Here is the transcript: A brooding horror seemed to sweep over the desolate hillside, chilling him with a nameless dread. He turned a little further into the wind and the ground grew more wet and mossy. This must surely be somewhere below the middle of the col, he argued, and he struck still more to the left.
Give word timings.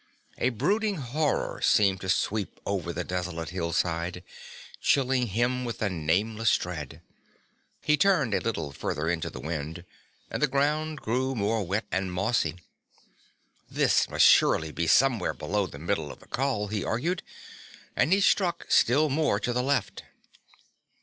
A 0.39 0.49
brooding 0.49 0.95
horror 0.95 1.61
seemed 1.61 2.01
to 2.01 2.09
sweep 2.09 2.59
over 2.65 2.91
the 2.91 3.03
desolate 3.03 3.49
hillside, 3.49 4.23
chilling 4.81 5.27
him 5.27 5.63
with 5.63 5.79
a 5.79 5.91
nameless 5.91 6.57
dread. 6.57 7.03
He 7.83 7.97
turned 7.97 8.33
a 8.33 8.39
little 8.41 8.71
further 8.71 9.07
into 9.07 9.29
the 9.29 9.39
wind 9.39 9.85
and 10.31 10.41
the 10.41 10.47
ground 10.47 11.01
grew 11.01 11.35
more 11.35 11.63
wet 11.63 11.85
and 11.91 12.11
mossy. 12.11 12.55
This 13.69 14.09
must 14.09 14.25
surely 14.25 14.71
be 14.71 14.87
somewhere 14.87 15.35
below 15.35 15.67
the 15.67 15.77
middle 15.77 16.11
of 16.11 16.17
the 16.17 16.25
col, 16.27 16.69
he 16.69 16.83
argued, 16.83 17.21
and 17.95 18.11
he 18.11 18.21
struck 18.21 18.65
still 18.69 19.07
more 19.07 19.39
to 19.39 19.53
the 19.53 19.61
left. 19.61 20.01